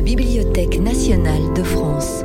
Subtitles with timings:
[0.00, 2.24] la Bibliothèque nationale de France.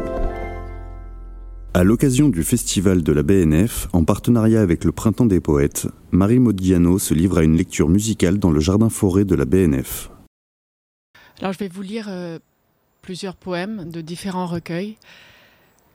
[1.73, 6.39] À l'occasion du festival de la BNF, en partenariat avec le Printemps des Poètes, Marie
[6.39, 10.09] Modiano se livre à une lecture musicale dans le jardin forêt de la BNF.
[11.41, 12.39] Alors je vais vous lire euh,
[13.01, 14.95] plusieurs poèmes de différents recueils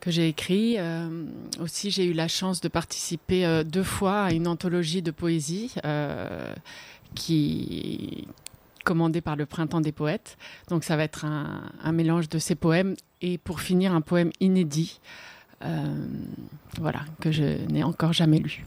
[0.00, 0.74] que j'ai écrits.
[0.76, 1.08] Euh,
[1.62, 5.72] aussi j'ai eu la chance de participer euh, deux fois à une anthologie de poésie
[7.14, 8.28] qui
[8.91, 10.37] commandée par le Printemps des Poètes.
[10.69, 14.33] Donc ça va être un, un mélange de ces poèmes et pour finir un poème
[14.41, 15.01] inédit
[15.62, 16.06] euh,
[16.80, 18.64] voilà, que je n'ai encore jamais lu.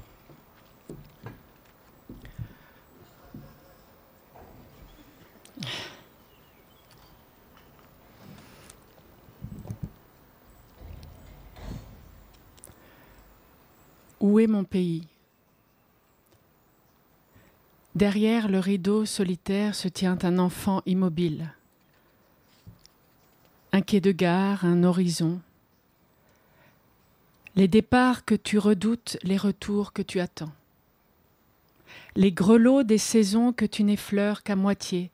[14.21, 15.12] Où est mon pays?
[17.95, 21.53] Derrière le rideau solitaire se tient un enfant immobile.
[23.71, 25.39] Un quai de gare, un horizon,
[27.55, 30.51] les départs que tu redoutes, les retours que tu attends.
[32.15, 35.11] Les grelots des saisons que tu n'effleures qu'à moitié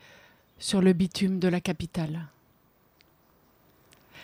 [0.57, 2.27] sur le bitume de la capitale.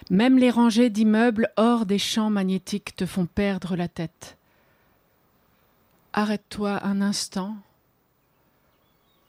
[0.10, 4.38] Même les rangées d'immeubles hors des champs magnétiques te font perdre la tête.
[6.14, 7.58] Arrête-toi un instant.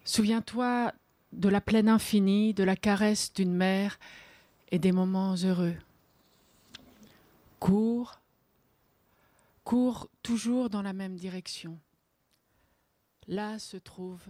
[0.07, 0.93] Souviens-toi
[1.33, 3.99] de la plaine infinie, de la caresse d'une mère
[4.71, 5.75] et des moments heureux.
[7.59, 8.21] Cours,
[9.65, 11.77] cours toujours dans la même direction.
[13.27, 14.23] Là se trouve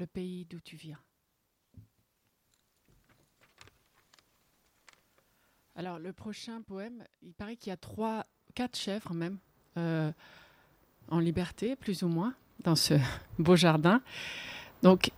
[0.00, 0.98] le pays d'où tu viens.
[5.76, 8.26] Alors le prochain poème, il paraît qu'il y a trois,
[8.56, 9.38] quatre chèvres même
[9.76, 10.10] euh,
[11.08, 12.94] en liberté, plus ou moins, dans ce
[13.38, 14.02] beau jardin.
[14.82, 15.10] Donc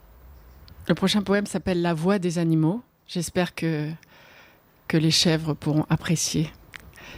[0.89, 2.83] le prochain poème s'appelle La voix des animaux.
[3.07, 3.91] J'espère que,
[4.93, 6.51] les chèvres pourront apprécier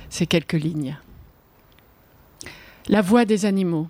[0.08, 0.98] ces quelques lignes.
[2.88, 3.86] La voix des animaux.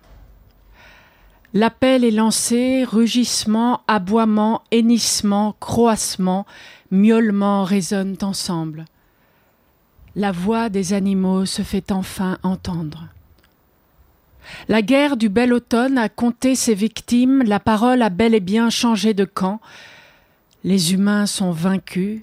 [1.54, 6.46] L'appel est lancé, rugissement, aboiement, hennissement, croassement,
[6.90, 8.84] miaulement résonnent ensemble.
[10.14, 13.08] La voix des animaux se fait enfin entendre.
[14.68, 18.70] La guerre du bel automne a compté ses victimes, la parole a bel et bien
[18.70, 19.60] changé de camp.
[20.64, 22.22] Les humains sont vaincus,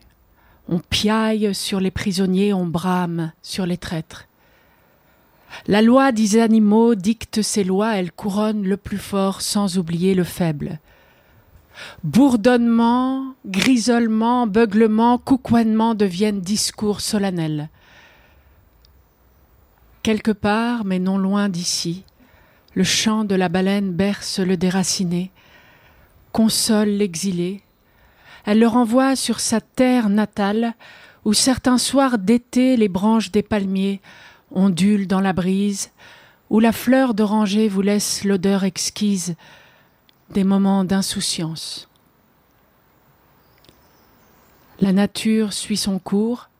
[0.69, 4.27] on piaille sur les prisonniers, on brame sur les traîtres.
[5.67, 10.23] La loi des animaux dicte ses lois, elle couronne le plus fort sans oublier le
[10.23, 10.79] faible.
[12.03, 17.69] Bourdonnement, grisolement, beuglement, coucoinement deviennent discours solennels.
[20.03, 22.03] Quelque part, mais non loin d'ici,
[22.77, 25.31] le chant de la baleine berce le déraciné,
[26.31, 27.63] console l'exilé.
[28.45, 30.75] Elle le renvoie sur sa terre natale,
[31.25, 33.99] où certains soirs d'été les branches des palmiers
[34.51, 35.89] ondule dans la brise,
[36.51, 39.33] où la fleur d'oranger vous laisse l'odeur exquise
[40.29, 41.89] des moments d'insouciance.
[44.81, 46.51] La nature suit son cours,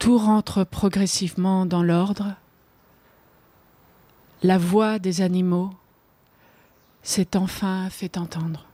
[0.00, 2.34] tout rentre progressivement dans l'ordre,
[4.42, 5.70] la voix des animaux
[7.02, 8.66] s'est enfin fait entendre.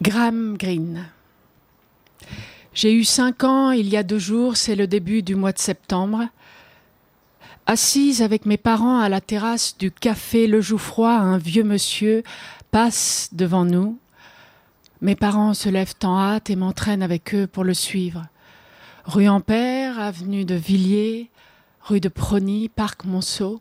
[0.00, 1.06] Graham Greene.
[2.72, 5.58] J'ai eu cinq ans il y a deux jours, c'est le début du mois de
[5.58, 6.28] septembre.
[7.66, 12.22] Assise avec mes parents à la terrasse du café Le Jouffroy, un vieux monsieur
[12.70, 13.98] passe devant nous.
[15.04, 18.24] Mes parents se lèvent en hâte et m'entraînent avec eux pour le suivre.
[19.04, 21.28] Rue Ampère, avenue de Villiers,
[21.82, 23.60] rue de Prony, parc Monceau.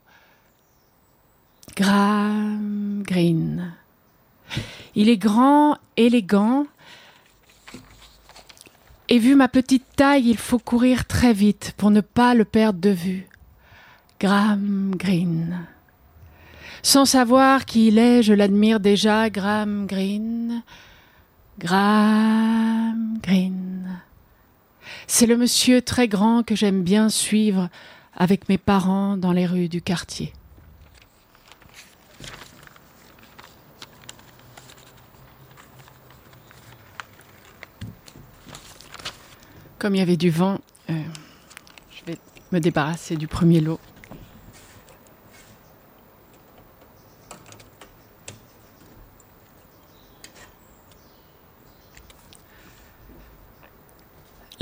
[1.75, 3.73] Graham Greene.
[4.95, 6.65] Il est grand, élégant.
[9.09, 12.79] Et vu ma petite taille, il faut courir très vite pour ne pas le perdre
[12.79, 13.27] de vue.
[14.17, 15.67] Graham Greene.
[16.83, 20.63] Sans savoir qui il est, je l'admire déjà, Graham Greene.
[21.59, 24.01] Graham Greene.
[25.07, 27.69] C'est le monsieur très grand que j'aime bien suivre
[28.15, 30.33] avec mes parents dans les rues du quartier.
[39.77, 40.59] Comme il y avait du vent,
[40.89, 40.93] euh,
[41.91, 42.17] je vais
[42.51, 43.79] me débarrasser du premier lot.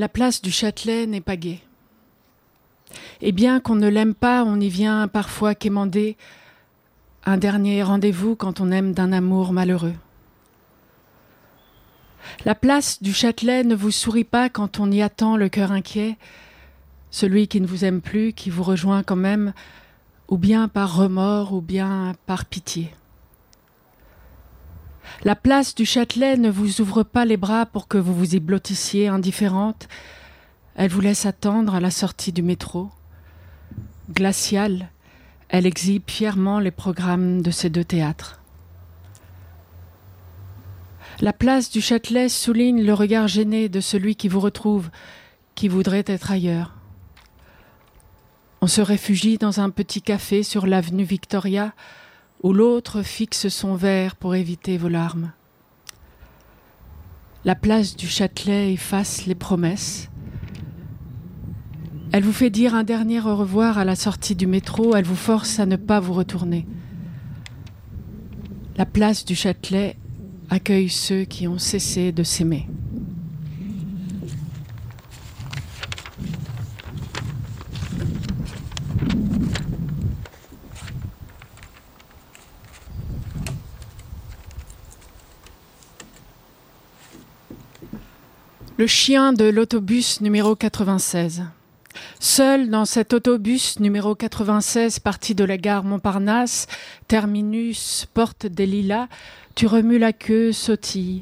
[0.02, 1.60] La place du Châtelet n'est pas gaie.
[3.22, 6.18] Et bien qu'on ne l'aime pas, on y vient parfois quémander
[7.24, 9.94] un dernier rendez-vous quand on aime d'un amour malheureux.
[12.46, 16.18] La place du Châtelet ne vous sourit pas quand on y attend le cœur inquiet,
[17.12, 19.54] celui qui ne vous aime plus, qui vous rejoint quand même,
[20.30, 22.92] ou bien par remords, ou bien par pitié.
[25.24, 28.40] La place du Châtelet ne vous ouvre pas les bras pour que vous vous y
[28.40, 29.88] blottissiez indifférente.
[30.76, 32.90] Elle vous laisse attendre à la sortie du métro.
[34.12, 34.90] Glaciale,
[35.50, 38.42] elle exhibe fièrement les programmes de ces deux théâtres.
[41.20, 44.90] La place du Châtelet souligne le regard gêné de celui qui vous retrouve,
[45.54, 46.74] qui voudrait être ailleurs.
[48.62, 51.74] On se réfugie dans un petit café sur l'avenue Victoria,
[52.44, 55.32] où l'autre fixe son verre pour éviter vos larmes.
[57.46, 60.10] La place du Châtelet efface les promesses.
[62.12, 65.16] Elle vous fait dire un dernier au revoir à la sortie du métro, elle vous
[65.16, 66.68] force à ne pas vous retourner.
[68.78, 69.96] La place du Châtelet
[70.50, 72.68] accueille ceux qui ont cessé de s'aimer.
[88.82, 91.44] Le chien de l'autobus numéro 96.
[92.20, 96.66] Seul dans cet autobus numéro 96 parti de la gare Montparnasse,
[97.08, 99.08] terminus porte des lilas,
[99.54, 101.22] tu remues la queue, sautille.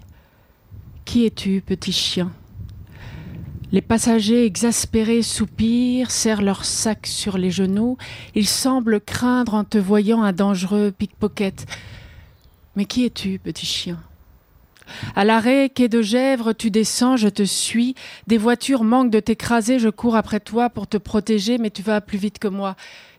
[1.03, 2.31] Qui es-tu, petit chien?
[3.73, 7.97] Les passagers exaspérés soupirent, serrent leurs sacs sur les genoux.
[8.35, 11.65] Ils semblent craindre en te voyant un dangereux pickpocket.
[12.77, 13.99] Mais qui es-tu, petit chien?
[15.15, 17.95] À l'arrêt, quai de Gèvres, tu descends, je te suis.
[18.27, 22.01] Des voitures manquent de t'écraser, je cours après toi pour te protéger, mais tu vas
[22.01, 22.75] plus vite que moi.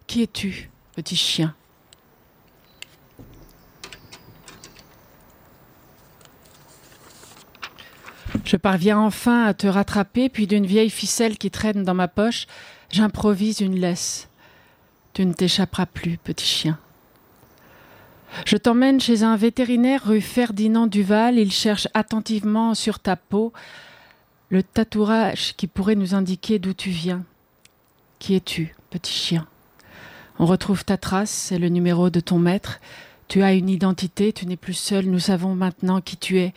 [0.06, 1.54] Qui es-tu, petit chien?
[8.44, 12.46] Je parviens enfin à te rattraper, puis d'une vieille ficelle qui traîne dans ma poche,
[12.90, 14.28] j'improvise une laisse.
[15.12, 16.78] Tu ne t'échapperas plus, petit chien.
[18.46, 21.38] Je t'emmène chez un vétérinaire rue Ferdinand Duval.
[21.38, 23.52] Il cherche attentivement sur ta peau
[24.50, 27.24] le tatouage qui pourrait nous indiquer d'où tu viens.
[28.18, 29.46] Qui es-tu, petit chien?
[30.38, 32.80] On retrouve ta trace et le numéro de ton maître.
[33.28, 36.52] Tu as une identité, tu n'es plus seul, nous savons maintenant qui tu es.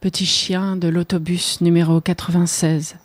[0.00, 2.96] Petit chien de l'autobus numéro 96.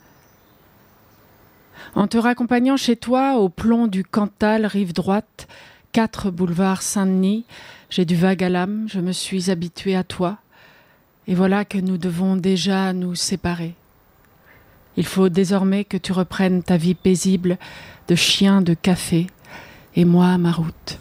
[1.95, 5.47] En te raccompagnant chez toi au plomb du Cantal, rive droite,
[5.93, 7.45] 4 boulevard Saint-Denis,
[7.91, 10.37] j'ai du vague à l'âme, je me suis habituée à toi,
[11.27, 13.75] et voilà que nous devons déjà nous séparer.
[14.95, 17.57] Il faut désormais que tu reprennes ta vie paisible
[18.07, 19.27] de chien de café,
[19.95, 20.99] et moi ma route.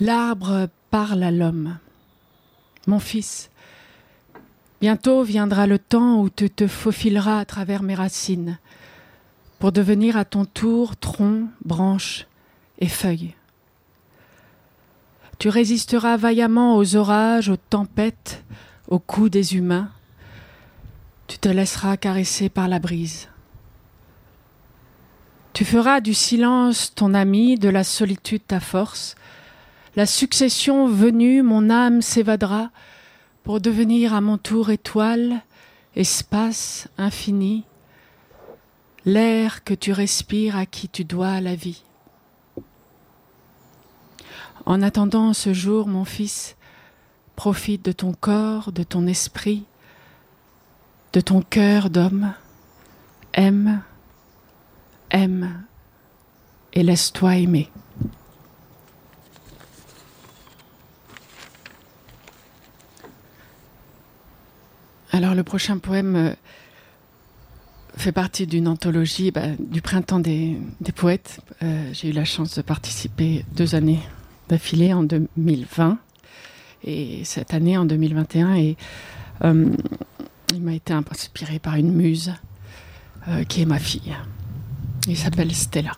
[0.00, 1.76] L'arbre parle à l'homme.
[2.86, 3.49] Mon fils,
[4.80, 8.58] bientôt viendra le temps où tu te faufileras à travers mes racines
[9.58, 12.26] pour devenir à ton tour tronc, branche
[12.78, 13.34] et feuille.
[15.38, 18.42] Tu résisteras vaillamment aux orages, aux tempêtes,
[18.88, 19.90] aux coups des humains.
[21.26, 23.28] Tu te laisseras caresser par la brise.
[25.52, 29.14] Tu feras du silence ton ami, de la solitude ta force,
[29.96, 32.70] la succession venue, mon âme s'évadera
[33.42, 35.42] pour devenir à mon tour étoile,
[35.96, 37.64] espace infini,
[39.04, 41.82] l'air que tu respires à qui tu dois la vie.
[44.66, 46.56] En attendant ce jour, mon fils,
[47.34, 49.64] profite de ton corps, de ton esprit,
[51.12, 52.34] de ton cœur d'homme,
[53.32, 53.82] aime,
[55.10, 55.64] aime
[56.72, 57.70] et laisse-toi aimer.
[65.12, 66.32] Alors le prochain poème euh,
[67.96, 70.56] fait partie d'une anthologie bah, du printemps des,
[70.94, 71.40] poètes.
[71.64, 73.98] Euh, j'ai eu la chance de participer deux années
[74.48, 75.98] d'affilée en 2020
[76.84, 78.76] et cette année en 2021 et
[79.42, 79.66] euh,
[80.54, 82.32] il m'a été inspiré par une muse
[83.48, 84.16] qui est ma fille.
[85.06, 85.92] Il s'appelle Stella.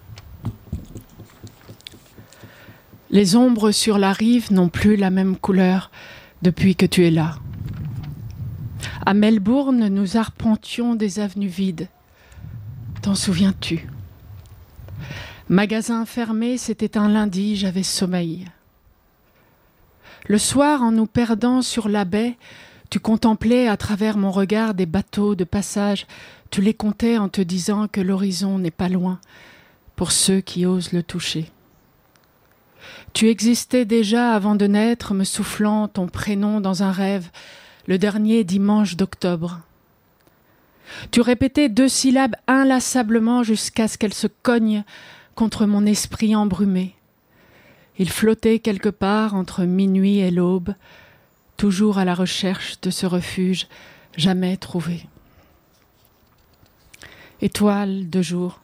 [3.11, 5.90] Les ombres sur la rive n'ont plus la même couleur
[6.42, 7.37] depuis que tu es là.
[9.04, 11.88] À Melbourne, nous arpentions des avenues vides.
[13.02, 13.88] T'en souviens-tu?
[15.49, 18.47] Magasin fermé, c'était un lundi, j'avais sommeil.
[20.28, 22.37] Le soir, en nous perdant sur la baie,
[22.90, 26.06] tu contemplais à travers mon regard des bateaux de passage,
[26.50, 29.18] tu les comptais en te disant que l'horizon n'est pas loin
[29.97, 31.50] pour ceux qui osent le toucher.
[33.14, 37.30] Tu existais déjà avant de naître, me soufflant ton prénom dans un rêve,
[37.86, 39.60] le dernier dimanche d'octobre.
[41.10, 44.84] Tu répétais deux syllabes inlassablement jusqu'à ce qu'elles se cognent
[45.34, 46.94] contre mon esprit embrumé.
[47.98, 50.74] Il flottait quelque part entre minuit et l'aube,
[51.56, 53.68] toujours à la recherche de ce refuge
[54.16, 55.06] jamais trouvé.
[57.40, 58.60] Étoile de jour,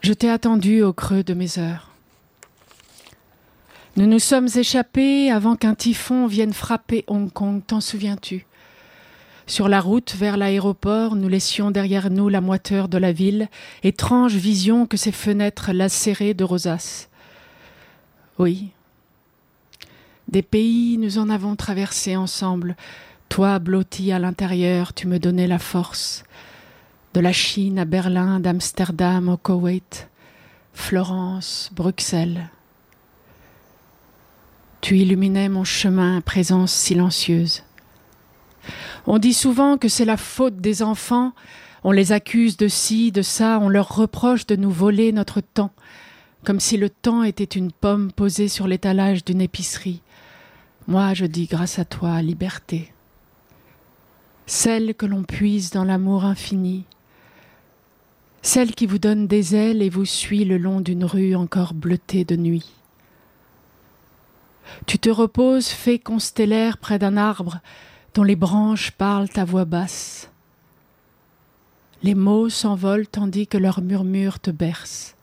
[0.00, 1.89] je t'ai attendu au creux de mes heures.
[3.96, 8.46] Nous nous sommes échappés avant qu'un typhon vienne frapper Hong Kong, t'en souviens-tu?
[9.48, 13.48] Sur la route vers l'aéroport, nous laissions derrière nous la moiteur de la ville,
[13.82, 17.10] étrange vision que ces fenêtres lacérées de rosaces.
[18.38, 18.70] Oui.
[20.28, 22.76] Des pays, nous en avons traversé ensemble.
[23.28, 26.22] Toi, blotti à l'intérieur, tu me donnais la force.
[27.14, 30.08] De la Chine à Berlin, d'Amsterdam au Koweït,
[30.74, 32.50] Florence, Bruxelles.
[34.80, 37.62] Tu illuminais mon chemin, présence silencieuse.
[39.06, 41.32] On dit souvent que c'est la faute des enfants,
[41.84, 45.72] on les accuse de ci, de ça, on leur reproche de nous voler notre temps,
[46.44, 50.02] comme si le temps était une pomme posée sur l'étalage d'une épicerie.
[50.86, 52.92] Moi, je dis grâce à toi, liberté.
[54.46, 56.84] Celle que l'on puise dans l'amour infini,
[58.42, 62.24] celle qui vous donne des ailes et vous suit le long d'une rue encore bleutée
[62.24, 62.79] de nuit.
[64.86, 67.60] Tu te reposes, fait constellaire près d'un arbre
[68.14, 70.30] dont les branches parlent à voix basse.
[72.02, 75.14] Les mots s'envolent tandis que leurs murmures te bercent.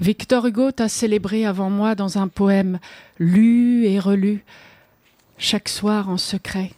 [0.00, 2.78] Victor Hugo t'a célébré avant moi dans un poème
[3.18, 4.44] lu et relu
[5.38, 6.70] chaque soir en secret,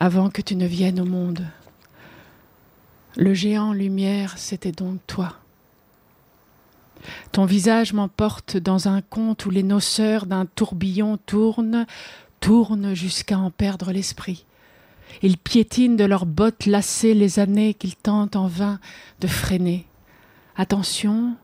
[0.00, 1.46] avant que tu ne viennes au monde.
[3.16, 5.34] Le géant lumière, c'était donc toi.
[7.32, 11.86] Ton visage m'emporte dans un conte où les noceurs d'un tourbillon tournent,
[12.40, 14.44] tournent jusqu'à en perdre l'esprit.
[15.22, 18.78] Ils piétinent de leurs bottes lacées les années qu'ils tentent en vain
[19.20, 19.86] de freiner.
[20.56, 21.36] Attention,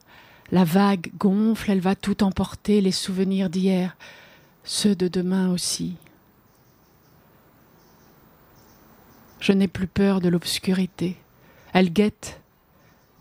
[0.50, 3.96] la vague gonfle, elle va tout emporter, les souvenirs d'hier,
[4.64, 5.96] ceux de demain aussi.
[9.40, 11.16] Je n'ai plus peur de l'obscurité.
[11.72, 12.40] Elle guette,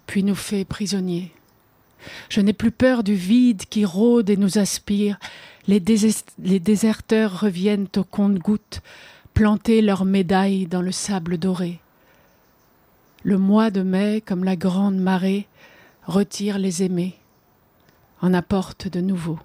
[0.06, 1.32] puis nous fait prisonniers.
[2.30, 5.20] Je n'ai plus peur du vide qui rôde et nous aspire.
[5.68, 8.82] Les, déserteurs reviennent au compte-gouttes,
[9.34, 11.80] planter leurs médailles dans le sable doré.
[13.24, 15.48] Le mois de mai, comme la grande marée,
[16.06, 17.16] retire les aimés,
[18.22, 19.40] en apporte de nouveaux.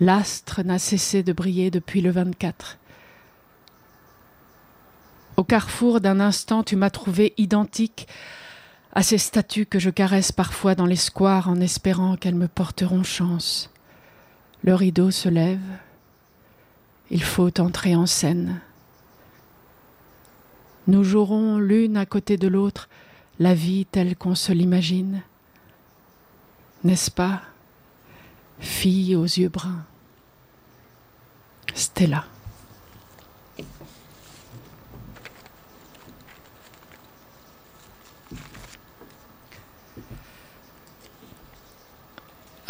[0.00, 2.78] L'astre n'a cessé de briller depuis le 24.
[5.36, 8.08] Au carrefour d'un instant, tu m'as trouvé identique
[8.96, 13.04] à ces statues que je caresse parfois dans les squares en espérant qu'elles me porteront
[13.04, 13.70] chance.
[14.64, 15.60] Le rideau se lève.
[17.10, 18.60] Il faut entrer en scène.
[20.88, 22.88] Nous jouerons l'une à côté de l'autre
[23.38, 25.22] la vie telle qu'on se l'imagine
[26.84, 27.42] n'est-ce pas
[28.60, 29.84] Fille aux yeux bruns?
[31.74, 32.24] Stella.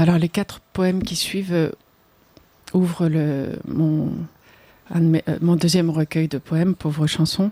[0.07, 1.73] Alors les quatre poèmes qui suivent euh,
[2.73, 7.51] ouvrent euh, mon deuxième recueil de poèmes, Pauvre chanson.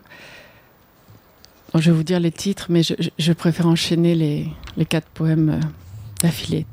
[1.74, 4.46] je vais vous dire les titres, mais je, préfère enchaîner les,
[4.76, 5.48] les quatre poèmes.
[5.48, 5.60] Euh,
[6.22, 6.64] d'affilée.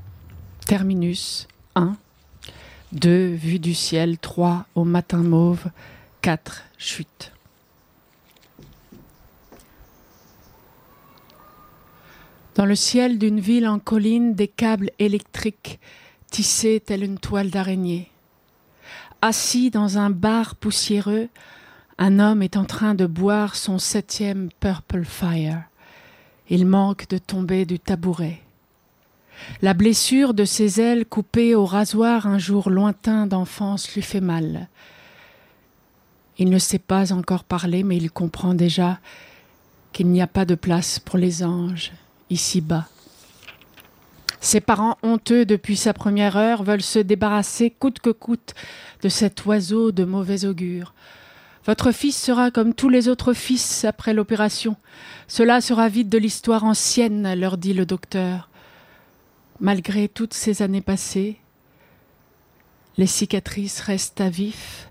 [0.67, 1.97] Terminus 1,
[2.91, 5.65] 2, vue du ciel, 3, au matin mauve,
[6.21, 7.31] 4, chute.
[12.61, 15.79] Dans le ciel d'une ville en colline, des câbles électriques
[16.29, 18.11] tissés telle une toile d'araignée.
[19.23, 21.29] Assis dans un bar poussiéreux,
[21.97, 25.63] un homme est en train de boire son septième Purple Fire.
[26.51, 28.43] Il manque de tomber du tabouret.
[29.63, 34.67] La blessure de ses ailes coupées au rasoir un jour lointain d'enfance lui fait mal.
[36.37, 38.99] Il ne sait pas encore parler, mais il comprend déjà
[39.93, 41.91] qu'il n'y a pas de place pour les anges
[42.31, 42.87] ici-bas.
[44.39, 48.55] Ses parents, honteux depuis sa première heure, veulent se débarrasser coûte que coûte
[49.03, 50.95] de cet oiseau de mauvais augure.
[51.65, 54.77] Votre fils sera comme tous les autres fils après l'opération.
[55.27, 58.47] Cela sera vite de l'histoire ancienne, leur dit le docteur
[59.61, 61.37] malgré toutes ces années passées,
[62.97, 64.89] Les cicatrices restent à vif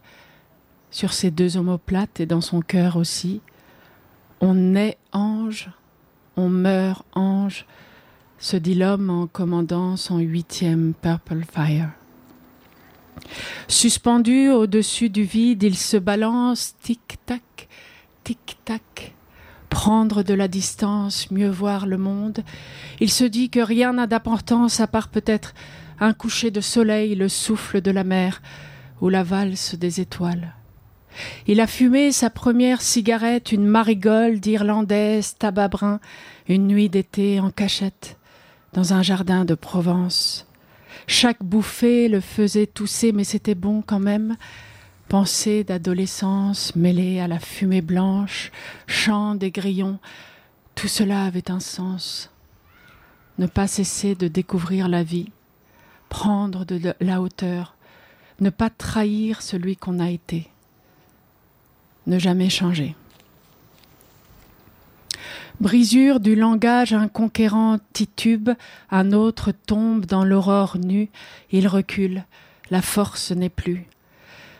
[0.90, 3.42] sur ses deux omoplates et dans son cœur aussi.
[4.40, 5.70] On naît ange,
[6.36, 7.66] on meurt ange,
[8.38, 11.90] se dit l'homme en commandant son huitième Purple Fire.
[13.68, 17.68] Suspendu au-dessus du vide, il se balance, tic-tac,
[18.24, 19.14] tic-tac.
[19.68, 22.40] Prendre de la distance, mieux voir le monde.
[22.98, 25.54] Il se dit que rien n'a d'importance à part peut-être
[26.00, 28.42] un coucher de soleil, le souffle de la mer
[29.00, 30.54] ou la valse des étoiles.
[31.46, 36.00] Il a fumé sa première cigarette, une marigold irlandaise, tabac brun,
[36.48, 38.18] une nuit d'été en cachette,
[38.72, 40.46] dans un jardin de Provence.
[41.06, 44.36] Chaque bouffée le faisait tousser, mais c'était bon quand même.
[45.08, 48.52] Pensée d'adolescence mêlée à la fumée blanche,
[48.86, 49.98] chant des grillons,
[50.76, 52.30] tout cela avait un sens.
[53.38, 55.32] Ne pas cesser de découvrir la vie,
[56.08, 57.74] prendre de la hauteur,
[58.40, 60.48] ne pas trahir celui qu'on a été,
[62.10, 62.94] ne jamais changer.
[65.60, 68.50] Brisure du langage, un conquérant titube,
[68.90, 71.10] un autre tombe dans l'aurore nue,
[71.52, 72.24] il recule,
[72.70, 73.86] la force n'est plus.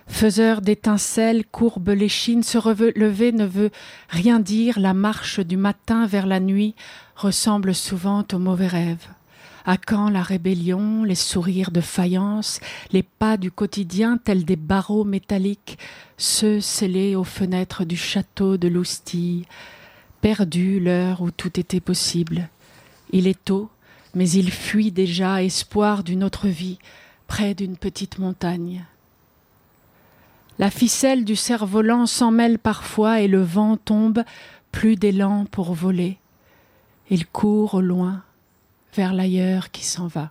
[0.07, 3.71] Faiseur d'étincelles, courbe l'échine, se relever ne veut
[4.11, 6.75] rien dire, la marche du matin vers la nuit
[7.17, 9.07] ressemble souvent au mauvais rêve.
[9.67, 12.61] À quand la rébellion, les sourires de faïence,
[12.93, 15.79] les pas du quotidien tels des barreaux métalliques,
[16.17, 19.45] ceux scellés aux fenêtres du château de Loustille,
[20.21, 22.49] perdu l'heure où tout était possible.
[23.13, 23.69] Il est tôt,
[24.15, 26.79] mais il fuit déjà, espoir d'une autre vie,
[27.27, 28.85] près d'une petite montagne.
[30.59, 34.25] La ficelle du cerf-volant s'en mêle parfois et le vent tombe,
[34.73, 36.19] plus d'élan pour voler.
[37.09, 38.23] Il court au loin,
[38.95, 40.31] vers l'ailleurs qui s'en va.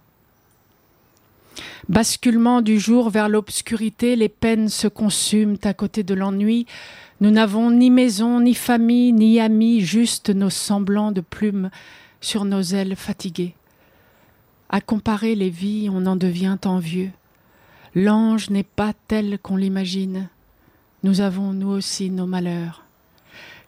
[1.88, 6.66] Basculement du jour vers l'obscurité, les peines se consument à côté de l'ennui,
[7.22, 11.70] nous n'avons ni maison, ni famille, ni amis, juste nos semblants de plumes
[12.22, 13.56] sur nos ailes fatiguées.
[14.70, 17.12] À comparer les vies, on en devient envieux.
[17.96, 20.30] L'ange n'est pas tel qu'on l'imagine.
[21.04, 22.86] Nous avons, nous aussi, nos malheurs.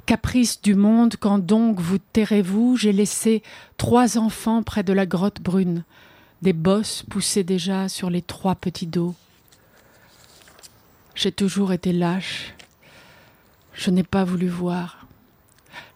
[0.06, 3.44] Caprice du monde, quand donc vous tairez-vous J'ai laissé
[3.78, 5.84] trois enfants près de la grotte brune.
[6.42, 9.14] Des bosses poussaient déjà sur les trois petits dos.
[11.14, 12.56] J'ai toujours été lâche,
[13.74, 15.06] je n'ai pas voulu voir.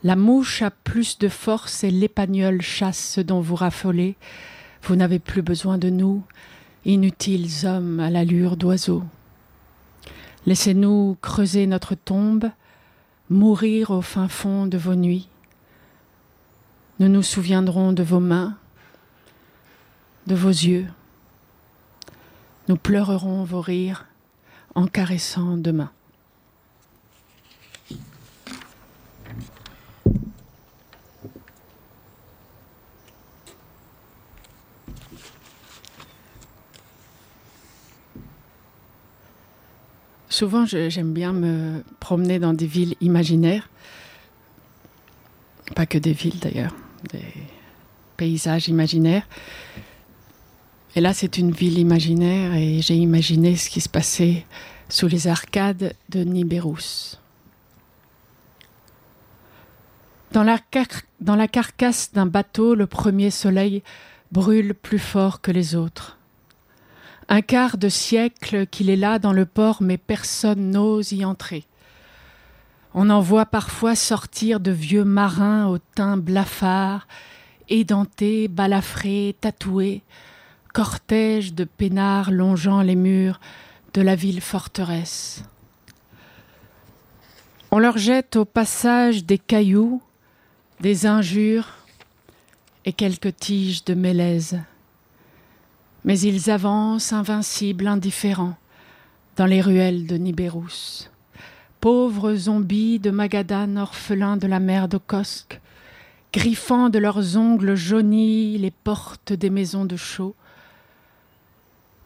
[0.03, 4.15] La mouche a plus de force et l'épagnole chasse ce dont vous raffolez.
[4.83, 6.23] Vous n'avez plus besoin de nous,
[6.85, 9.03] inutiles hommes à l'allure d'oiseaux.
[10.45, 12.51] Laissez-nous creuser notre tombe,
[13.29, 15.27] mourir au fin fond de vos nuits.
[16.99, 18.57] Nous nous souviendrons de vos mains,
[20.27, 20.87] de vos yeux.
[22.67, 24.05] Nous pleurerons vos rires
[24.75, 25.91] en caressant demain.
[40.35, 43.69] Souvent, j'aime bien me promener dans des villes imaginaires.
[45.75, 46.75] Pas que des villes d'ailleurs,
[47.09, 47.23] des
[48.17, 49.25] paysages imaginaires.
[50.93, 54.45] Et là, c'est une ville imaginaire et j'ai imaginé ce qui se passait
[54.89, 57.15] sous les arcades de Nibérous.
[60.33, 60.59] Dans la,
[61.21, 63.83] dans la carcasse d'un bateau, le premier soleil
[64.33, 66.14] brûle plus fort que les autres.
[67.27, 71.65] Un quart de siècle qu'il est là dans le port, mais personne n'ose y entrer.
[72.93, 77.07] On en voit parfois sortir de vieux marins au teint blafard,
[77.67, 80.03] édentés, balafrés, tatoués,
[80.71, 83.39] cortège de peinards longeant les murs
[83.93, 85.43] de la ville forteresse.
[87.71, 90.01] On leur jette au passage des cailloux,
[90.79, 91.73] des injures
[92.85, 94.59] et quelques tiges de mélèze
[96.05, 98.55] mais ils avancent invincibles, indifférents,
[99.37, 101.09] dans les ruelles de Nibérous.
[101.81, 105.59] Pauvres zombies de Magadan, orphelins de la mer de Kosque,
[106.31, 110.35] griffant de leurs ongles jaunis les portes des maisons de chaux.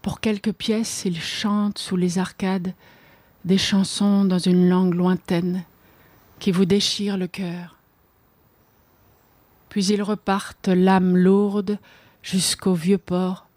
[0.01, 2.73] Pour quelques pièces, ils chantent sous les arcades
[3.43, 5.65] des chansons dans une langue lointaine
[6.39, 7.75] qui vous déchire le cœur.
[9.67, 11.79] Puis ils repartent l'âme lourde
[12.23, 13.48] jusqu'au vieux port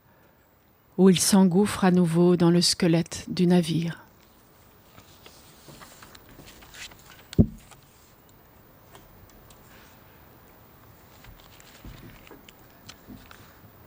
[0.98, 4.02] où il s'engouffre à nouveau dans le squelette du navire.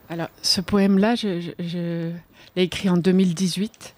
[0.08, 2.12] Alors, ce poème-là, je,
[2.54, 3.94] l'ai écrit en 2018.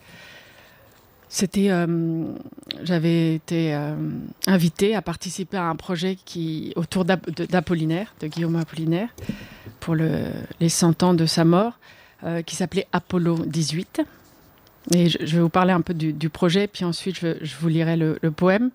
[1.29, 2.25] C'était, euh,
[2.83, 3.95] j'avais été euh,
[4.47, 9.11] invitée à participer à un projet qui autour d'Apollinaire, de Guillaume Apollinaire,
[9.81, 10.25] pour le,
[10.61, 11.79] les 100 ans de sa mort,
[12.25, 14.03] euh, qui s'appelait Apollo 18.
[14.95, 18.19] Et je, vais vous parler un peu du, projet, puis ensuite je, vous lirai le,
[18.23, 18.71] le, poème.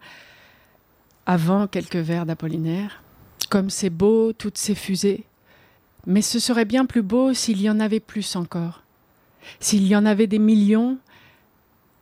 [1.26, 3.02] Avant quelques vers d'Apollinaire.
[3.50, 5.24] Comme c'est beau, toutes ces fusées.
[6.06, 8.84] Mais ce serait bien plus beau s'il y en avait plus encore.
[9.60, 10.98] S'il y en avait des millions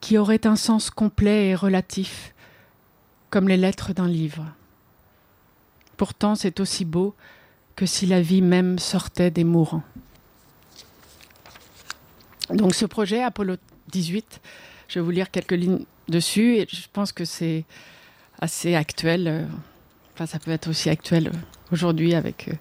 [0.02, 2.34] qui auraient un sens complet et relatif,
[3.30, 4.46] comme les lettres d'un livre.
[5.96, 7.16] Pourtant, c'est aussi beau
[7.76, 9.84] que si la vie même sortait des mourants.
[12.54, 13.56] Donc ce projet, Apollo
[13.92, 14.42] 18,
[14.88, 17.66] je vais vous lire quelques lignes dessus et je pense que c'est
[18.40, 19.48] assez actuel.
[20.14, 21.32] Enfin, ça peut être aussi actuel
[21.72, 22.54] aujourd'hui avec euh,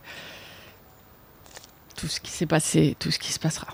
[1.96, 3.68] tout ce qui s'est passé, tout ce qui se passera.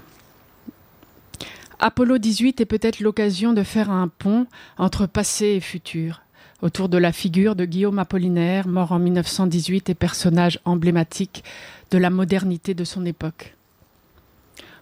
[1.78, 4.46] Apollo 18 est peut-être l'occasion de faire un pont
[4.78, 6.22] entre passé et futur,
[6.62, 11.44] autour de la figure de Guillaume Apollinaire, mort en 1918 et personnage emblématique
[11.90, 13.55] de la modernité de son époque.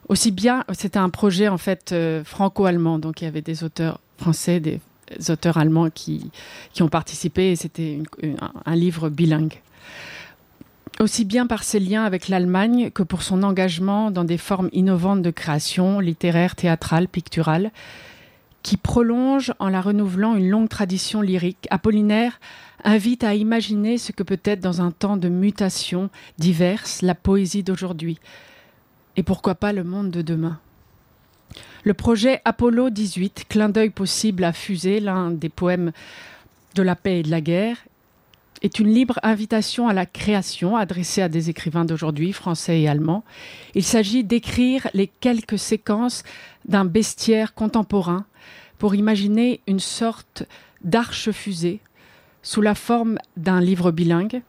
[0.09, 4.01] Aussi bien, c'était un projet en fait euh, franco-allemand, donc il y avait des auteurs
[4.19, 4.81] français, des
[5.29, 6.31] auteurs allemands qui,
[6.81, 8.03] ont participé et c'était
[8.67, 9.61] un livre bilingue.
[11.01, 15.23] Aussi bien par ses liens avec l'Allemagne que pour son engagement dans des formes innovantes
[15.23, 17.73] de création, littéraire, théâtrale, picturale,
[18.63, 21.67] qui prolonge en la renouvelant une longue tradition lyrique.
[21.71, 22.39] Apollinaire
[22.85, 27.63] invite à imaginer ce que peut être dans un temps de mutation diverses la poésie
[27.63, 28.19] d'aujourd'hui,
[29.17, 30.59] et pourquoi pas le monde de demain?
[31.85, 35.93] Le projet Apollo 18, clin d'œil possible à Fusée, l'un des poèmes
[36.75, 37.77] de la paix et de la guerre,
[38.63, 43.23] est une libre invitation à la création adressée à des écrivains d'aujourd'hui, français et allemands.
[43.75, 46.23] Il s'agit d'écrire les quelques séquences
[46.65, 48.25] d'un bestiaire contemporain
[48.79, 50.45] pour imaginer une sorte
[50.83, 51.81] d'arche-fusée
[52.43, 54.43] sous la forme d'un livre bilingue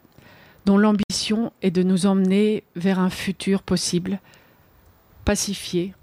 [0.66, 4.20] dont l'ambition est de nous emmener vers un futur possible,
[5.26, 5.94] pacifié,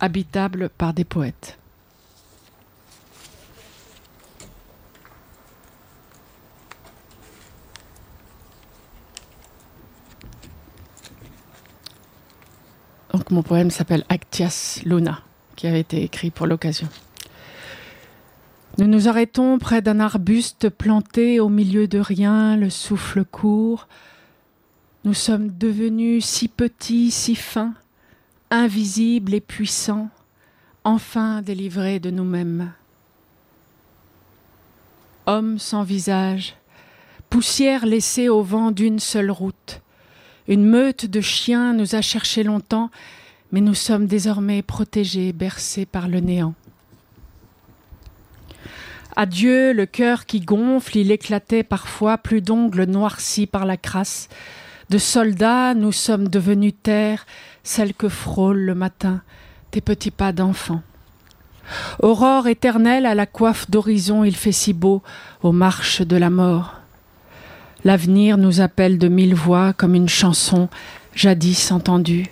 [0.00, 1.58] habitable par des poètes.
[13.12, 15.22] Donc mon poème s'appelle Actias Luna,
[15.54, 16.88] qui avait été écrit pour l'occasion.
[18.78, 23.88] Nous nous arrêtons près d'un arbuste planté au milieu de rien, le souffle court.
[25.04, 27.72] Nous sommes devenus si petits, si fins,
[28.50, 30.08] invisibles et puissants,
[30.84, 32.72] enfin délivrés de nous-mêmes.
[35.26, 36.54] Hommes sans visage,
[37.28, 39.80] poussière laissée au vent d'une seule route,
[40.48, 42.90] une meute de chiens nous a cherchés longtemps,
[43.50, 46.54] mais nous sommes désormais protégés, bercés par le néant.
[49.16, 54.28] Adieu le cœur qui gonfle, il éclatait parfois, plus d'ongles noircis par la crasse.
[54.90, 57.26] De soldats, nous sommes devenus terre,
[57.66, 59.22] celle que frôle le matin
[59.72, 60.82] tes petits pas d'enfant.
[62.00, 65.02] Aurore éternelle à la coiffe d'horizon, il fait si beau
[65.42, 66.74] aux marches de la mort.
[67.84, 70.68] L'avenir nous appelle de mille voix comme une chanson
[71.14, 72.26] jadis entendue.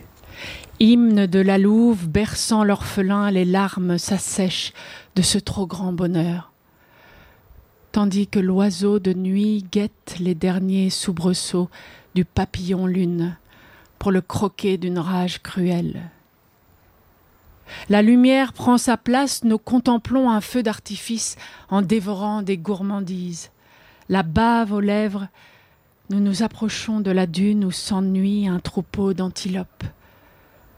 [0.79, 4.73] Hymne de la louve berçant l'orphelin, les larmes s'assèchent
[5.17, 6.53] de ce trop grand bonheur.
[7.91, 11.71] Tandis que l'oiseau de nuit guette les derniers soubresauts
[12.15, 13.37] du papillon lune
[14.05, 16.11] pour le croquer d'une rage cruelle.
[17.89, 21.37] La lumière prend sa place, nous contemplons un feu d'artifice
[21.71, 23.51] en dévorant des gourmandises
[24.11, 25.29] la bave aux lèvres,
[26.11, 29.85] nous nous approchons de la dune où s'ennuie un troupeau d'antilopes.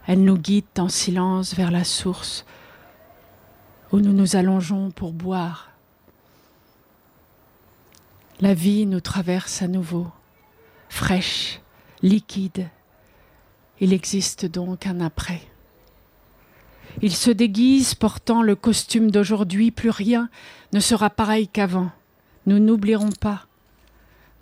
[0.06, 2.46] Elles nous guident en silence vers la source
[3.90, 5.72] où nous nous allongeons pour boire.
[8.38, 10.06] La vie nous traverse à nouveau,
[10.88, 11.60] fraîche,
[12.02, 12.68] liquide.
[13.80, 15.42] Il existe donc un après.
[17.02, 20.30] Il se déguise portant le costume d'aujourd'hui, plus rien
[20.72, 21.90] ne sera pareil qu'avant.
[22.46, 23.46] Nous n'oublierons pas.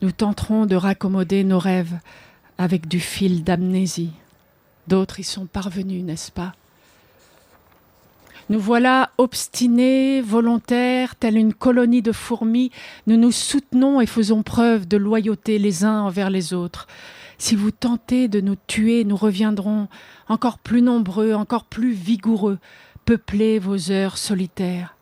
[0.03, 1.99] Nous tenterons de raccommoder nos rêves
[2.59, 4.13] avec du fil d'amnésie.
[4.87, 6.55] D'autres y sont parvenus, n'est-ce pas?
[8.51, 12.71] Nous voilà obstinés, volontaires, telle une colonie de fourmis.
[13.07, 16.87] Nous nous soutenons et faisons preuve de loyauté les uns envers les autres.
[17.39, 19.89] Si vous tentez de nous tuer, nous reviendrons
[20.29, 22.59] encore plus nombreux, encore plus vigoureux,
[23.05, 24.97] peupler vos heures solitaires.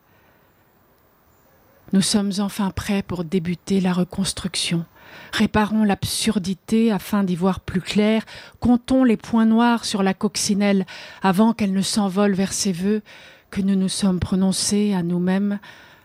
[1.93, 4.85] Nous sommes enfin prêts pour débuter la reconstruction,
[5.31, 8.23] Réparons l'absurdité afin d'y voir plus clair,
[8.59, 10.85] comptons les points noirs sur la coccinelle
[11.21, 13.01] avant qu'elle ne s'envole vers ses vœux
[13.49, 15.59] que nous nous sommes prononcés à nous-mêmes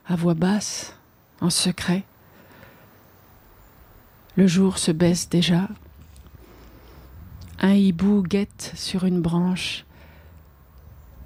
[0.06, 0.96] à voix basse,
[1.40, 2.04] en secret.
[4.36, 5.68] Le jour se baisse déjà.
[7.60, 9.84] Un hibou guette sur une branche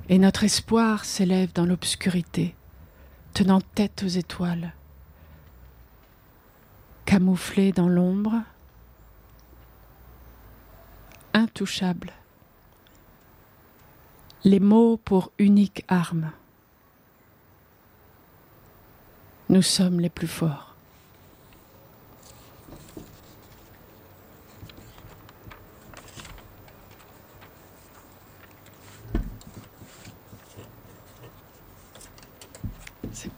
[0.09, 2.55] et notre espoir s'élève dans l'obscurité,
[3.35, 4.73] tenant tête aux étoiles
[7.13, 8.41] camouflé dans l'ombre,
[11.35, 12.11] intouchable.
[14.45, 16.33] Les mots pour unique arme.
[19.51, 20.75] Nous sommes les plus forts.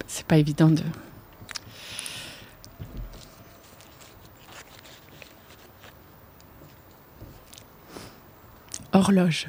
[0.07, 0.83] C'est évident de
[8.95, 9.49] horloge.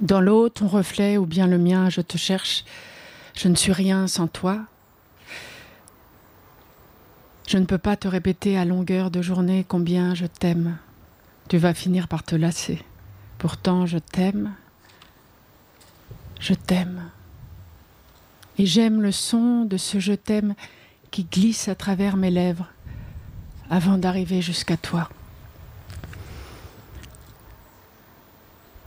[0.00, 2.64] Dans l'eau, ton reflet ou bien le mien, je te cherche.
[3.34, 4.60] Je ne suis rien sans toi.
[7.46, 10.78] Je ne peux pas te répéter à longueur de journée combien je t'aime.
[11.48, 12.82] Tu vas finir par te lasser.
[13.38, 14.54] Pourtant, je t'aime.
[16.40, 17.10] Je t'aime.
[18.58, 20.54] Et j'aime le son de ce je t'aime
[21.10, 22.68] qui glisse à travers mes lèvres
[23.70, 25.08] avant d'arriver jusqu'à toi.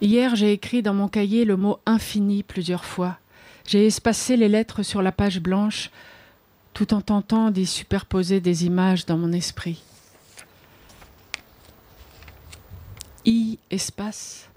[0.02, 3.18] Hier, j'ai écrit dans mon cahier le mot infini plusieurs fois.
[3.68, 5.92] J'ai espacé les lettres sur la page blanche,
[6.74, 9.84] tout en tentant d'y superposer des images dans mon esprit.
[13.26, 14.50] I espace,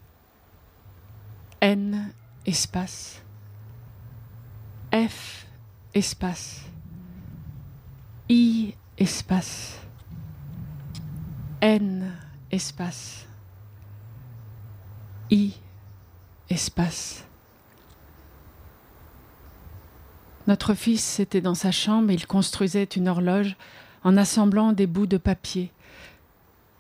[1.61, 2.11] N
[2.47, 3.21] espace,
[4.95, 5.47] F
[5.93, 6.61] espace,
[8.29, 9.81] I espace,
[11.61, 12.13] N
[12.53, 13.27] espace.
[15.33, 15.55] I,
[16.49, 17.25] espace.
[20.47, 23.57] Notre fils était dans sa chambre et il construisait une horloge
[24.05, 25.73] en assemblant des bouts de papier.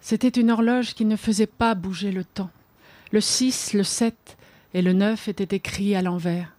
[0.00, 2.50] C'était une horloge qui ne faisait pas bouger le temps.
[3.11, 4.37] Le 6, le 7
[4.72, 6.54] et le 9 étaient écrits à l'envers.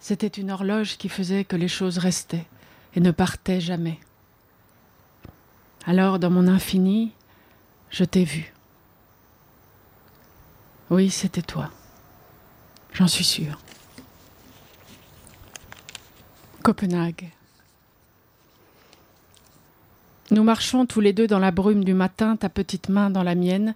[0.00, 2.46] C'était une horloge qui faisait que les choses restaient
[2.94, 4.00] et ne partaient jamais.
[5.86, 7.12] Alors, dans mon infini,
[7.90, 8.52] je t'ai vu.
[10.88, 11.70] Oui, c'était toi.
[12.92, 13.58] J'en suis sûre.
[16.62, 17.30] Copenhague.
[20.30, 23.34] Nous marchons tous les deux dans la brume du matin, ta petite main dans la
[23.34, 23.74] mienne.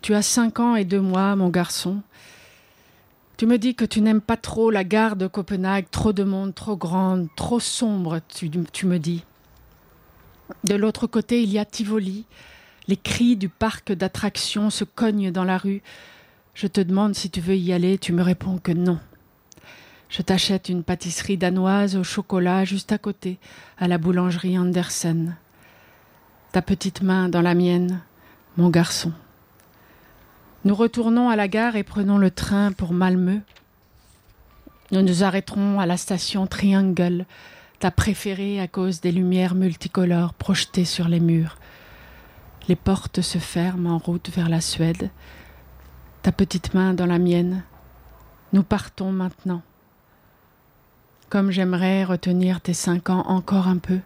[0.00, 2.02] Tu as cinq ans et deux mois, mon garçon.
[3.42, 6.54] Tu me dis que tu n'aimes pas trop la gare de Copenhague, trop de monde,
[6.54, 9.24] trop grande, trop sombre, tu, me dis.
[10.62, 12.24] De l'autre côté, il y a Tivoli.
[12.86, 15.82] Les cris du parc d'attractions se cognent dans la rue.
[16.54, 19.00] Je te demande si tu veux y aller, tu me réponds que non.
[20.08, 23.40] Je t'achète une pâtisserie danoise au chocolat juste à côté,
[23.76, 25.36] à la boulangerie Andersen.
[26.52, 28.02] Ta petite main dans la mienne,
[28.56, 29.12] mon garçon.
[30.64, 33.40] Nous retournons à la gare et prenons le train pour Malmö.
[34.92, 37.26] Nous nous arrêterons à la station Triangle,
[37.80, 41.56] ta préférée à cause des lumières multicolores projetées sur les murs.
[42.68, 45.10] Les portes se ferment en route vers la Suède
[46.22, 47.64] ta petite main dans la mienne.
[48.52, 49.62] Nous partons maintenant.
[51.28, 53.98] Comme j'aimerais retenir tes cinq ans encore un peu,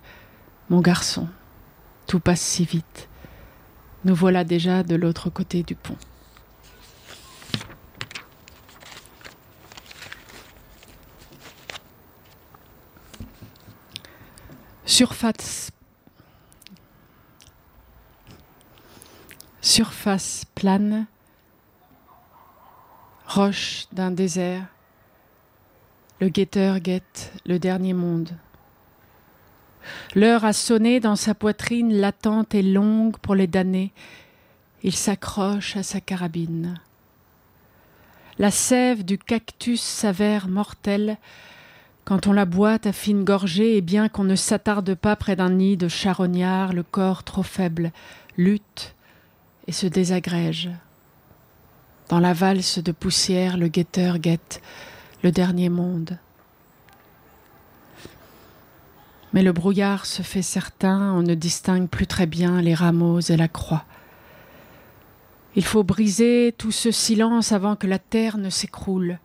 [0.70, 1.28] mon garçon.
[2.06, 3.08] Tout passe si vite.
[4.06, 5.96] Nous voilà déjà de l'autre côté du pont.
[14.96, 15.72] Surface
[19.60, 21.06] surface plane
[23.26, 24.64] Roche d'un désert,
[26.18, 28.30] le guetteur guette le dernier monde.
[30.14, 33.92] L'heure a sonné dans sa poitrine latente et longue pour les damnés.
[34.82, 36.80] Il s'accroche à sa carabine.
[38.38, 41.18] La sève du cactus s'avère mortelle
[42.06, 45.50] quand on la boite à fine gorgée et bien qu'on ne s'attarde pas près d'un
[45.50, 47.90] nid de charognard, le corps trop faible
[48.36, 48.94] lutte
[49.66, 50.70] et se désagrège.
[52.08, 54.62] Dans la valse de poussière, le guetteur guette
[55.24, 56.16] le dernier monde.
[59.32, 63.36] Mais le brouillard se fait certain, on ne distingue plus très bien les rameaux et
[63.36, 63.84] la croix.
[65.56, 69.18] Il faut briser tout ce silence avant que la terre ne s'écroule.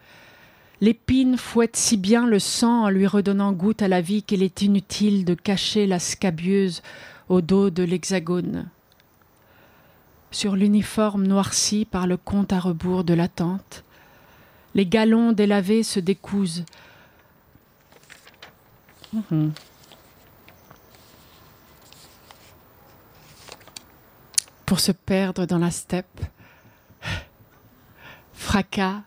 [0.82, 4.64] L'épine fouette si bien le sang en lui redonnant goutte à la vie qu'il est
[4.64, 6.82] inutile de cacher la scabieuse
[7.30, 8.68] au dos de l'hexagone.
[10.32, 13.84] Sur l'uniforme noirci par le compte à rebours de la tente,
[14.74, 16.66] les galons délavés se décousent.
[19.14, 19.52] Mhm.
[24.66, 26.22] Pour se perdre dans la steppe,
[28.34, 29.04] fracas,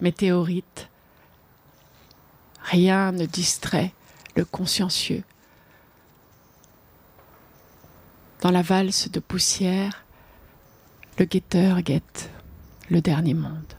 [0.00, 0.88] météorites,
[2.62, 3.92] rien ne distrait
[4.36, 5.22] le consciencieux.
[8.40, 10.04] Dans la valse de poussière,
[11.18, 12.30] le guetteur guette
[12.88, 13.74] le dernier monde.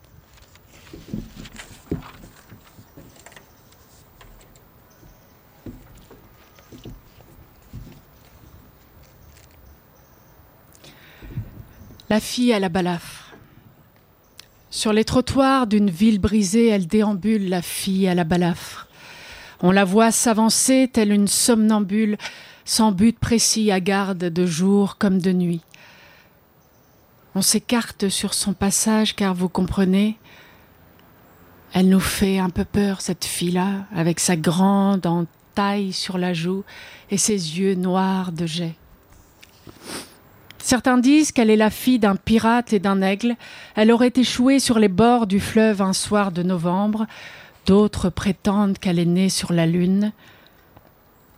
[12.10, 13.20] La fille à la balafre.
[14.71, 18.88] Sur les trottoirs d'une ville brisée, elle déambule, la fille à la balafre.
[19.60, 22.17] On la voit s'avancer telle une somnambule,
[22.63, 25.60] sans but précis à garde de jour comme de nuit.
[27.36, 30.17] On s'écarte sur son passage car vous comprenez,
[31.73, 36.63] elle nous fait un peu peur, cette fille-là, avec sa grande entaille sur la joue
[37.10, 38.75] et ses yeux noirs de jet.
[40.62, 43.36] Certains disent qu'elle est la fille d'un pirate et d'un aigle.
[43.76, 47.08] Elle aurait échoué sur les bords du fleuve un soir de novembre.
[47.65, 50.12] D'autres prétendent qu'elle est née sur la lune.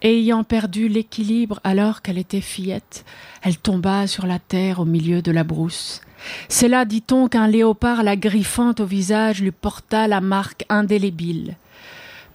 [0.01, 3.05] Ayant perdu l'équilibre alors qu'elle était fillette,
[3.41, 6.01] elle tomba sur la terre au milieu de la brousse.
[6.49, 11.55] C'est là, dit-on, qu'un léopard la griffant au visage lui porta la marque indélébile.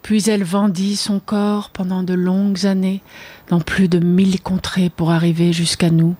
[0.01, 3.03] Puis elle vendit son corps pendant de longues années
[3.49, 6.17] dans plus de mille contrées pour arriver jusqu'à nous.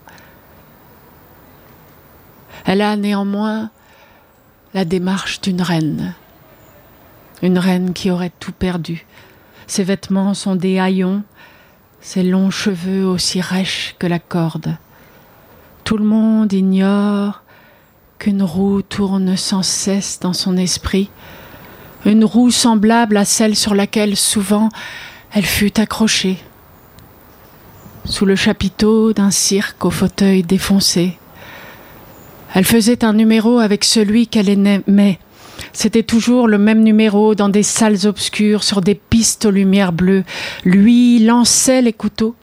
[2.65, 3.69] Elle a néanmoins
[4.73, 6.13] la démarche d'une reine,
[7.41, 9.05] une reine qui aurait tout perdu.
[9.67, 11.23] Ses vêtements sont des haillons,
[12.01, 14.77] ses longs cheveux aussi rêches que la corde.
[15.83, 17.41] Tout le monde ignore
[18.19, 21.09] qu'une roue tourne sans cesse dans son esprit,
[22.05, 24.69] une roue semblable à celle sur laquelle souvent
[25.31, 26.37] elle fut accrochée,
[28.05, 31.17] sous le chapiteau d'un cirque au fauteuil défoncé.
[32.53, 35.19] Elle faisait un numéro avec celui qu'elle aimait.
[35.73, 40.23] C'était toujours le même numéro dans des salles obscures, sur des pistes aux lumières bleues.
[40.63, 42.35] Lui lançait les couteaux.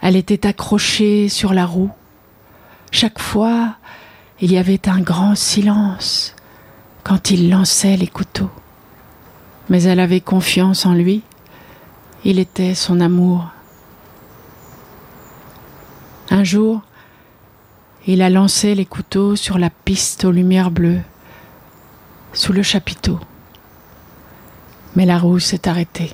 [0.00, 1.90] Elle était accrochée sur la roue.
[2.90, 3.76] Chaque fois,
[4.40, 6.34] il y avait un grand silence
[7.04, 8.50] quand il lançait les couteaux.
[9.68, 11.22] Mais elle avait confiance en lui.
[12.24, 13.50] Il était son amour.
[16.30, 16.82] Un jour,
[18.06, 21.00] il a lancé les couteaux sur la piste aux lumières bleues,
[22.34, 23.18] sous le chapiteau.
[24.94, 26.12] Mais la roue s'est arrêtée.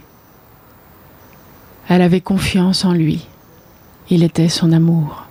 [1.89, 3.27] Elle avait confiance en lui.
[4.09, 5.27] Il était son amour.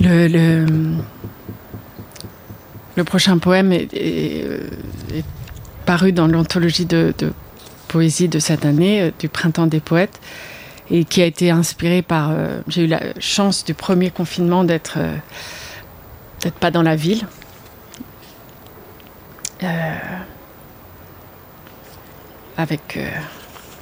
[0.00, 0.66] Le, le,
[2.96, 4.60] le prochain poème est,
[5.84, 7.12] paru dans l'anthologie de,
[7.88, 10.20] poésie de cette année, euh, du Printemps des poètes,
[10.90, 12.30] et qui a été inspiré par.
[12.30, 15.16] Euh, J'ai eu la chance du premier confinement d'être euh,
[16.60, 17.26] pas dans la ville.
[22.58, 22.98] Avec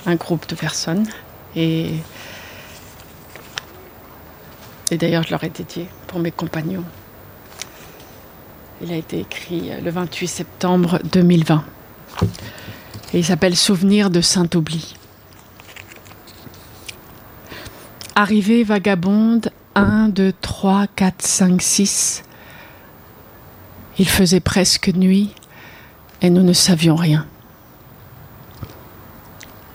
[0.06, 1.06] un groupe de personnes.
[1.56, 1.94] Et,
[4.92, 6.84] et d'ailleurs, je leur ai dédié pour mes compagnons.
[8.84, 11.62] Il a été écrit le 28 septembre 2020.
[13.14, 14.96] Et il s'appelle Souvenir de Saint-Oubli.
[18.16, 22.22] Arrivée vagabonde 1, 2, 3, 4, 5, 6.
[23.98, 25.30] Il faisait presque nuit
[26.20, 27.26] et nous ne savions rien.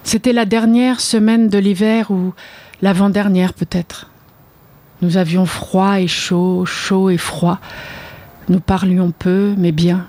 [0.03, 2.33] C'était la dernière semaine de l'hiver ou
[2.81, 4.09] l'avant-dernière peut-être.
[5.01, 7.59] Nous avions froid et chaud, chaud et froid.
[8.49, 10.07] Nous parlions peu, mais bien.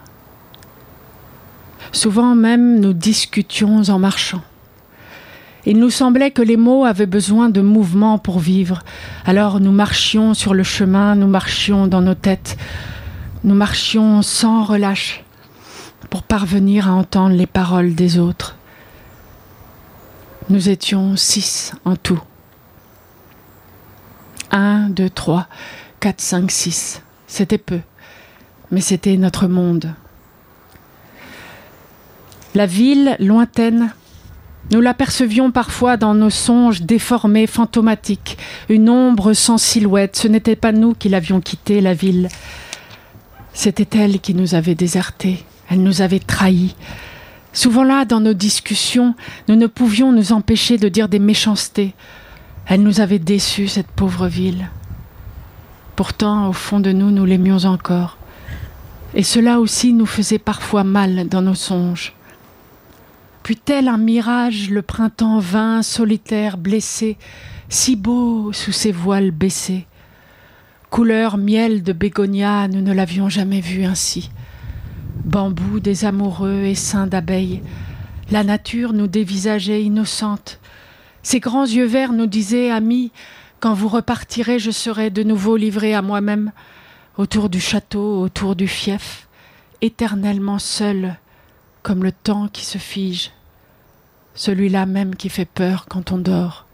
[1.92, 4.42] Souvent même nous discutions en marchant.
[5.66, 8.82] Il nous semblait que les mots avaient besoin de mouvement pour vivre.
[9.26, 12.56] Alors nous marchions sur le chemin, nous marchions dans nos têtes,
[13.44, 15.24] nous marchions sans relâche
[16.10, 18.56] pour parvenir à entendre les paroles des autres.
[20.48, 22.20] Nous étions six en tout.
[24.50, 25.48] Un, deux, trois,
[26.00, 27.02] quatre, cinq, six.
[27.26, 27.80] C'était peu,
[28.70, 29.94] mais c'était notre monde.
[32.54, 33.92] La ville lointaine
[34.70, 38.36] Nous l'apercevions parfois dans nos songes déformés, fantomatiques,
[38.68, 40.16] une ombre sans silhouette.
[40.16, 42.28] Ce n'était pas nous qui l'avions quittée, la ville.
[43.54, 45.44] C'était elle qui nous avait désertés.
[45.70, 46.74] Elle nous avait trahis.
[47.52, 49.14] Souvent là, dans nos discussions,
[49.48, 51.94] nous ne pouvions nous empêcher de dire des méchancetés.
[52.66, 54.68] Elle nous avait déçus, cette pauvre ville.
[55.96, 58.17] Pourtant, au fond de nous, nous l'aimions encore.
[59.18, 62.14] Et cela aussi nous faisait parfois mal dans nos songes.
[63.42, 67.18] Puis tel un mirage, le printemps vint, solitaire, blessé,
[67.68, 69.88] si beau sous ses voiles baissés.
[70.88, 74.30] Couleur miel de bégonia, nous ne l'avions jamais vu ainsi.
[75.24, 77.60] Bambou des amoureux et sein d'abeilles,
[78.30, 80.60] la nature nous dévisageait innocente.
[81.24, 83.10] Ses grands yeux verts nous disaient, amis,
[83.58, 86.52] quand vous repartirez, je serai de nouveau livré à moi-même,
[87.18, 89.28] autour du château, autour du fief,
[89.82, 91.16] éternellement seul,
[91.82, 93.32] comme le temps qui se fige
[94.38, 96.64] celui-là même qui fait peur quand on dort.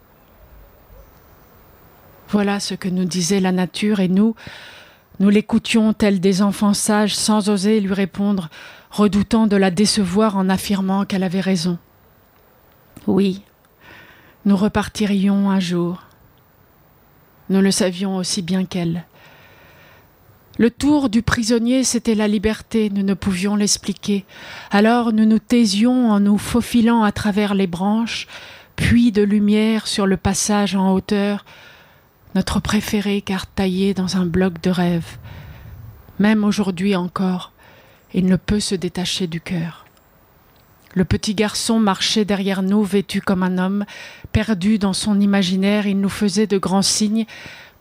[2.28, 4.34] Voilà ce que nous disait la nature et nous,
[5.18, 8.50] nous l'écoutions tels des enfants sages sans oser lui répondre,
[8.90, 11.78] redoutant de la décevoir en affirmant qu'elle avait raison.
[13.06, 13.42] Oui,
[14.44, 16.02] nous repartirions un jour.
[17.48, 19.04] Nous le savions aussi bien qu'elle.
[20.56, 24.24] Le tour du prisonnier, c'était la liberté, nous ne pouvions l'expliquer.
[24.70, 28.28] Alors nous nous taisions en nous faufilant à travers les branches,
[28.76, 31.44] puis de lumière sur le passage en hauteur,
[32.36, 35.18] notre préféré car taillé dans un bloc de rêve.
[36.20, 37.52] Même aujourd'hui encore,
[38.12, 39.84] il ne peut se détacher du cœur.
[40.94, 43.84] Le petit garçon marchait derrière nous, vêtu comme un homme,
[44.30, 47.26] perdu dans son imaginaire, il nous faisait de grands signes,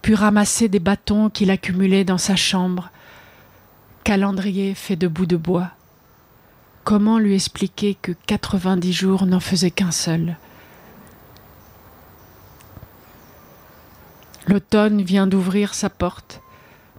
[0.04, 2.92] puis ramasser des bâtons qu'il accumulait dans sa chambre.
[4.04, 5.72] Calendrier fait de bout de bois.
[6.84, 10.36] Comment lui expliquer que quatre-vingt-dix jours n'en faisaient qu'un seul?
[14.46, 16.42] L'automne vient d'ouvrir sa porte.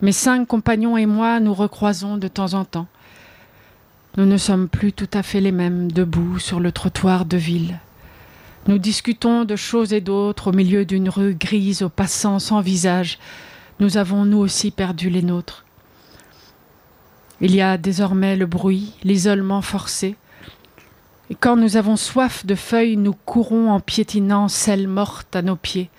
[0.01, 2.89] Mes cinq compagnons et moi nous recroisons de temps en temps.
[4.17, 7.79] Nous ne sommes plus tout à fait les mêmes, debout sur le trottoir de ville.
[8.67, 13.19] Nous discutons de choses et d'autres au milieu d'une rue grise aux passants sans visage.
[13.79, 15.67] Nous avons nous aussi perdu les nôtres.
[17.43, 20.17] Il y a désormais le bruit, l'isolement forcé.
[21.29, 25.57] Et quand nous avons soif de feuilles, nous courons en piétinant celles mortes à nos
[25.57, 25.91] pieds.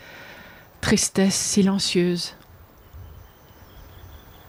[0.81, 2.33] Tristesse silencieuse.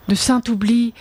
[0.09, 0.95] De saint oubli,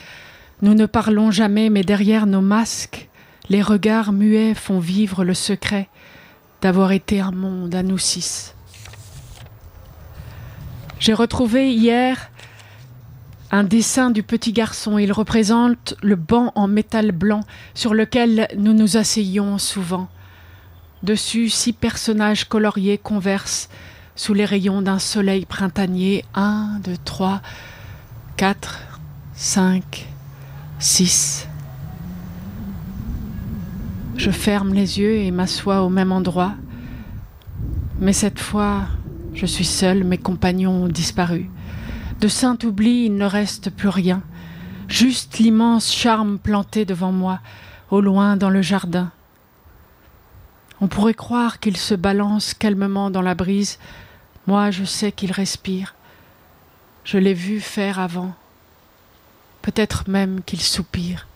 [0.61, 3.07] nous ne parlons jamais, mais derrière nos masques,
[3.47, 5.88] les regards muets font vivre le secret
[6.66, 8.55] d'avoir été un monde à nous six.
[10.97, 12.32] J'ai retrouvé hier
[13.51, 14.97] un dessin du petit garçon.
[14.97, 17.41] Il représente le banc en métal blanc
[17.76, 20.07] sur lequel nous nous asseyions souvent.
[21.03, 23.70] Dessus, six personnages coloriés conversent
[24.16, 26.26] sous les rayons d'un soleil printanier.
[26.34, 27.43] Un, deux, trois,
[28.38, 28.80] quatre,
[29.36, 30.07] cinq,
[30.80, 31.47] six.
[34.18, 36.53] Je ferme les yeux et m'assois au même endroit.
[37.99, 38.84] Mais cette fois,
[39.34, 41.49] je suis seule, mes compagnons ont disparu.
[42.22, 44.24] De saint oubli, il ne reste plus rien,
[44.88, 47.39] juste l'immense charme planté devant moi,
[47.91, 49.11] au loin dans le jardin.
[50.80, 53.80] On pourrait croire qu'il se balance calmement dans la brise.
[54.47, 55.95] Moi, je sais qu'il respire.
[57.03, 58.34] Je l'ai vu faire avant.
[59.61, 61.28] Peut-être même qu'il soupire.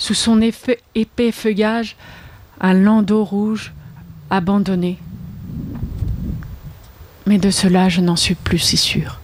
[0.00, 1.94] Sous son épais feuillage,
[2.58, 3.74] un landau rouge
[4.30, 4.98] abandonné.
[7.26, 9.20] Mais de cela, je n'en suis plus si sûre.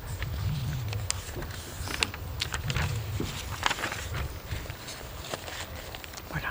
[6.30, 6.48] Voilà.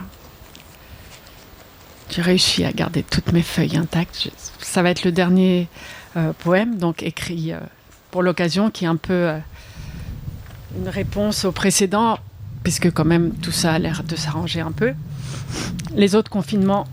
[2.09, 4.31] J'ai réussi à garder toutes mes feuilles intactes.
[4.59, 5.67] Ça va être le dernier
[6.17, 7.59] euh, poème, donc écrit euh,
[8.09, 9.37] pour l'occasion, qui est un peu euh,
[10.79, 12.17] une réponse au précédent
[12.65, 14.93] puisque quand même tout ça a l'air de s'arranger un peu.
[15.93, 16.85] Les autres confinements,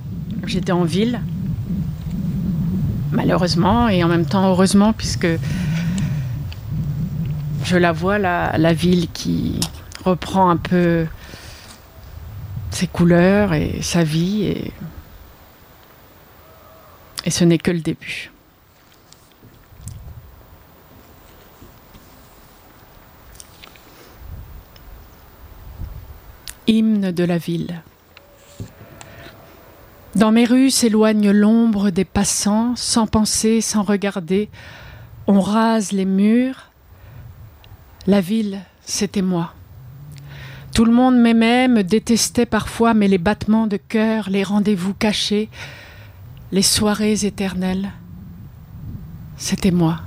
[0.44, 1.22] j'étais en ville,
[3.10, 5.28] malheureusement, et en même temps heureusement, puisque
[7.64, 9.60] je la vois, la, la ville qui
[10.04, 11.06] reprend un peu
[12.70, 14.72] ses couleurs et sa vie, et,
[17.24, 18.30] et ce n'est que le début.
[26.80, 27.82] De la ville.
[30.14, 34.48] Dans mes rues s'éloigne l'ombre des passants, sans penser, sans regarder.
[35.26, 36.70] On rase les murs.
[38.06, 39.52] La ville, c'était moi.
[40.74, 45.50] Tout le monde m'aimait, me détestait parfois, mais les battements de cœur, les rendez-vous cachés,
[46.52, 47.90] les soirées éternelles,
[49.36, 50.00] c'était moi.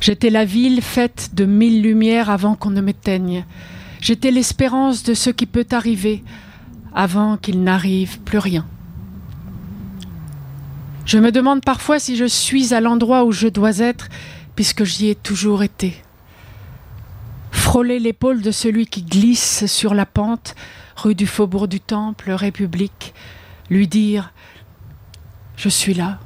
[0.00, 3.44] J'étais la ville faite de mille lumières avant qu'on ne m'éteigne.
[4.04, 6.22] J'étais l'espérance de ce qui peut arriver
[6.94, 8.66] avant qu'il n'arrive plus rien.
[11.06, 14.10] Je me demande parfois si je suis à l'endroit où je dois être,
[14.56, 15.94] puisque j'y ai toujours été.
[17.50, 20.54] Frôler l'épaule de celui qui glisse sur la pente,
[20.96, 23.14] rue du Faubourg du Temple, République,
[23.70, 24.34] lui dire
[25.56, 26.18] Je suis là,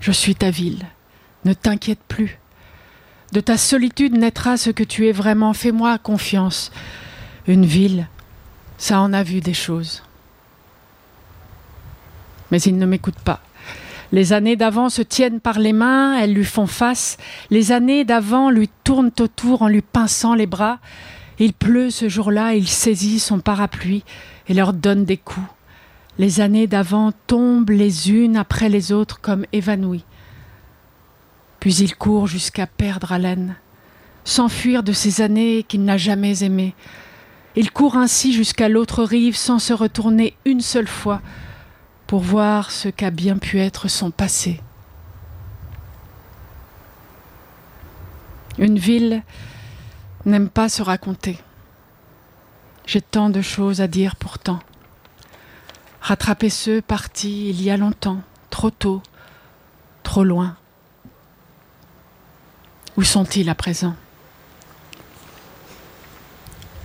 [0.00, 0.84] je suis ta ville,
[1.44, 2.40] ne t'inquiète plus.
[3.32, 5.54] De ta solitude naîtra ce que tu es vraiment.
[5.54, 6.70] Fais-moi confiance.
[7.46, 8.06] Une ville,
[8.76, 10.02] ça en a vu des choses.
[12.50, 13.40] Mais il ne m'écoute pas.
[14.12, 17.16] Les années d'avant se tiennent par les mains, elles lui font face.
[17.48, 20.78] Les années d'avant lui tournent autour en lui pinçant les bras.
[21.38, 24.04] Il pleut ce jour-là, il saisit son parapluie
[24.48, 25.46] et leur donne des coups.
[26.18, 30.04] Les années d'avant tombent les unes après les autres comme évanouies.
[31.62, 33.54] Puis il court jusqu'à perdre haleine,
[34.24, 36.74] s'enfuir de ces années qu'il n'a jamais aimées.
[37.54, 41.22] Il court ainsi jusqu'à l'autre rive sans se retourner une seule fois
[42.08, 44.60] pour voir ce qu'a bien pu être son passé.
[48.58, 49.22] Une ville
[50.26, 51.38] n'aime pas se raconter.
[52.86, 54.58] J'ai tant de choses à dire pourtant.
[56.00, 59.00] Rattraper ceux partis il y a longtemps, trop tôt,
[60.02, 60.56] trop loin.
[62.96, 63.94] Où sont-ils à présent?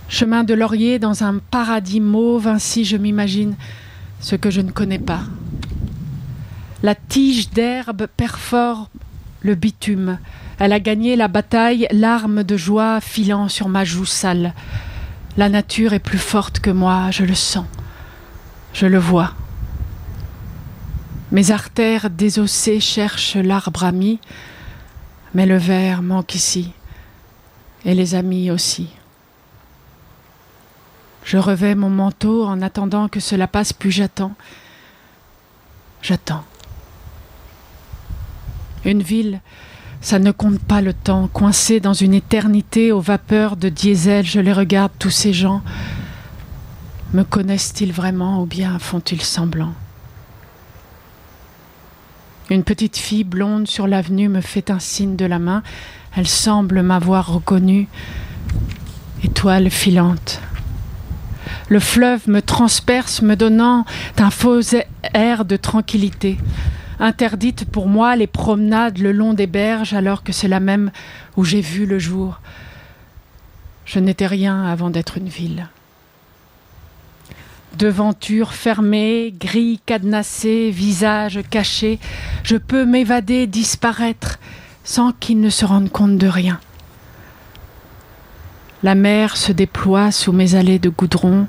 [0.09, 3.55] Chemin de laurier dans un paradis mauve, ainsi je m'imagine
[4.21, 5.21] ce que je ne connais pas.
[6.81, 8.89] La tige d'herbe perfore
[9.41, 10.19] le bitume.
[10.59, 14.53] Elle a gagné la bataille, larmes de joie filant sur ma joue sale.
[15.35, 17.65] La nature est plus forte que moi, je le sens,
[18.73, 19.33] je le vois.
[21.31, 24.19] Mes artères désossées cherchent l'arbre ami,
[25.37, 26.71] mais le verre manque ici,
[27.85, 28.89] et les amis aussi.
[31.23, 34.33] Je revais mon manteau en attendant que cela passe, puis j'attends.
[36.01, 36.43] J'attends.
[38.83, 39.41] Une ville,
[40.01, 44.39] ça ne compte pas le temps, coincé dans une éternité aux vapeurs de diesel, je
[44.39, 45.61] les regarde, tous ces gens.
[47.13, 49.73] Me connaissent-ils vraiment ou bien font-ils semblant?
[52.49, 55.63] Une petite fille blonde sur l'avenue me fait un signe de la main.
[56.15, 57.87] Elle semble m'avoir reconnue.
[59.23, 60.41] Étoile filante.
[61.69, 63.85] Le fleuve me transperce, me donnant
[64.17, 64.61] un faux
[65.13, 66.37] air de tranquillité.
[66.99, 70.91] Interdite pour moi les promenades le long des berges, alors que c'est la même
[71.35, 72.39] où j'ai vu le jour.
[73.85, 75.67] Je n'étais rien avant d'être une ville
[77.77, 81.99] devantures fermées, grilles cadenassées, visages cachés,
[82.43, 84.39] je peux m'évader, disparaître,
[84.83, 86.59] sans qu'ils ne se rendent compte de rien.
[88.83, 91.47] La mer se déploie sous mes allées de goudron,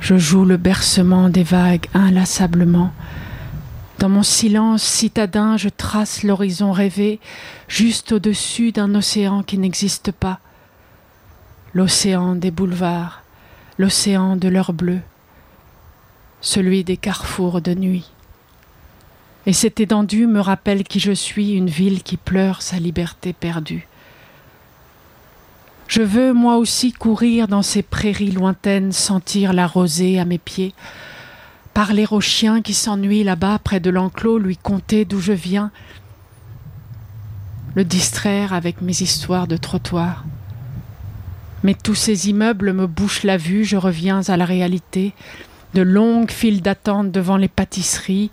[0.00, 2.92] je joue le bercement des vagues inlassablement.
[3.98, 7.20] Dans mon silence citadin, je trace l'horizon rêvé,
[7.68, 10.40] juste au-dessus d'un océan qui n'existe pas.
[11.72, 13.22] L'océan des boulevards,
[13.78, 15.00] l'océan de l'heure bleue
[16.44, 18.10] celui des carrefours de nuit.
[19.46, 23.88] Et cette étendue me rappelle qui je suis, une ville qui pleure sa liberté perdue.
[25.88, 30.74] Je veux moi aussi courir dans ces prairies lointaines, sentir la rosée à mes pieds,
[31.72, 35.70] parler aux chiens qui s'ennuient là-bas près de l'enclos, lui conter d'où je viens,
[37.74, 40.24] le distraire avec mes histoires de trottoir.
[41.62, 45.14] Mais tous ces immeubles me bouchent la vue, je reviens à la réalité,
[45.74, 48.30] de longues files d'attente devant les pâtisseries.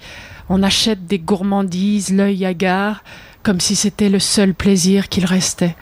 [0.48, 3.04] On achète des gourmandises, l'œil hagard,
[3.44, 5.76] comme si c'était le seul plaisir qu'il restait.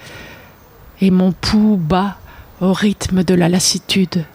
[1.01, 2.17] Et mon pouls bat
[2.61, 4.25] au rythme de la lassitude.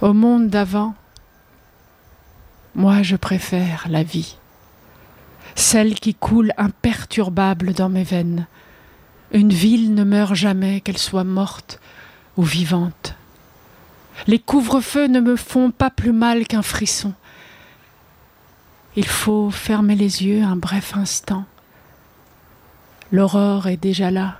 [0.00, 0.94] Au monde d'avant,
[2.74, 4.36] moi je préfère la vie,
[5.54, 8.46] celle qui coule imperturbable dans mes veines.
[9.32, 11.78] Une ville ne meurt jamais, qu'elle soit morte
[12.36, 13.14] ou vivante.
[14.26, 17.12] Les couvre-feux ne me font pas plus mal qu'un frisson.
[18.94, 21.44] Il faut fermer les yeux un bref instant.
[23.10, 24.38] L'aurore est déjà là,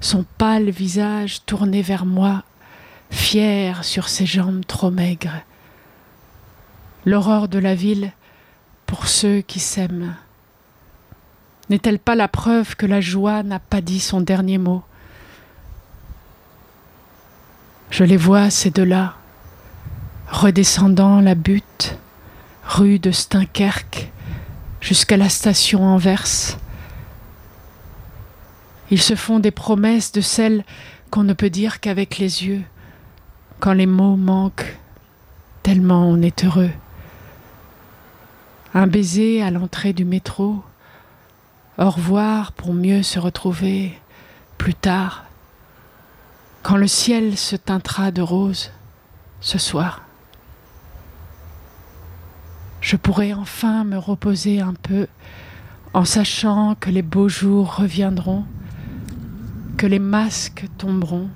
[0.00, 2.44] son pâle visage tourné vers moi,
[3.10, 5.42] fier sur ses jambes trop maigres.
[7.06, 8.12] L'aurore de la ville
[8.86, 10.14] pour ceux qui s'aiment.
[11.70, 14.82] N'est-elle pas la preuve que la joie n'a pas dit son dernier mot?
[17.90, 19.14] Je les vois, ces deux-là,
[20.30, 21.96] redescendant la butte,
[22.64, 24.10] rue de Stinkerque,
[24.80, 26.56] jusqu'à la station Anvers.
[28.90, 30.64] Ils se font des promesses de celles
[31.10, 32.62] qu'on ne peut dire qu'avec les yeux,
[33.58, 34.76] quand les mots manquent,
[35.62, 36.70] tellement on est heureux.
[38.74, 40.62] Un baiser à l'entrée du métro,
[41.78, 43.98] au revoir pour mieux se retrouver
[44.58, 45.24] plus tard,
[46.68, 48.72] quand le ciel se teintera de rose
[49.40, 50.02] ce soir.
[52.82, 55.06] Je pourrai enfin me reposer un peu
[55.94, 58.44] en sachant que les beaux jours reviendront,
[59.78, 61.30] que les masques tomberont,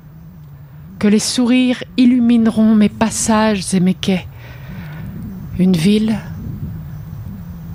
[0.99, 4.26] que les sourires illumineront mes passages et mes quais.
[5.59, 6.18] Une ville,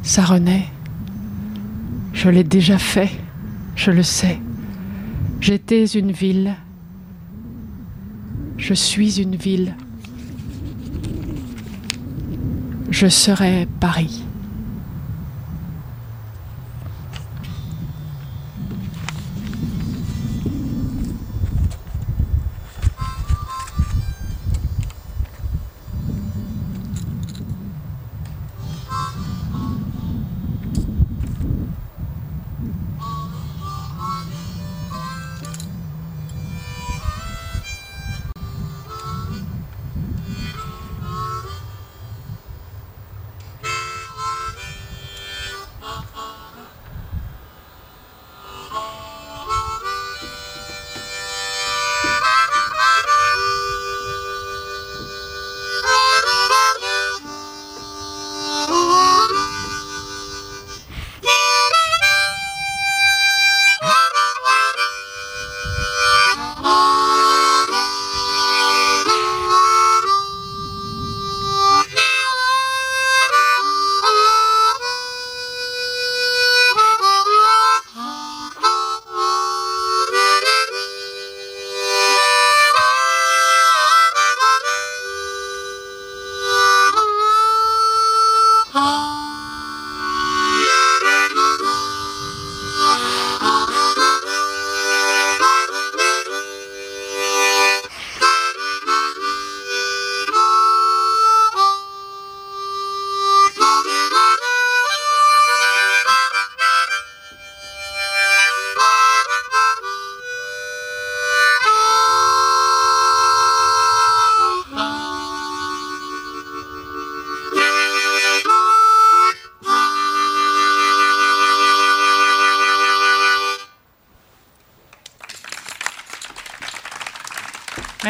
[0.03, 0.67] ça renaît.
[2.13, 3.09] Je l'ai déjà fait,
[3.75, 4.39] je le sais.
[5.41, 6.55] J'étais une ville.
[8.57, 9.75] Je suis une ville.
[12.89, 14.23] Je serai Paris.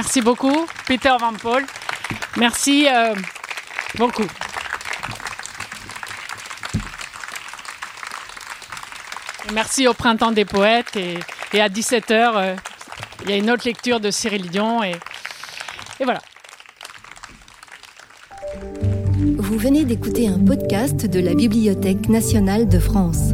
[0.08, 1.66] Merci beaucoup, Peter Van Paul.
[2.38, 3.14] Merci euh,
[3.97, 4.24] beaucoup.
[9.53, 10.95] merci au Printemps des Poètes.
[10.95, 12.55] Et, à 17h, euh,
[13.26, 14.82] il y a une autre lecture de Cyril Dion.
[14.82, 14.95] Et,
[15.99, 16.22] et voilà.
[19.39, 23.34] Vous venez d'écouter un podcast de la Bibliothèque nationale de France.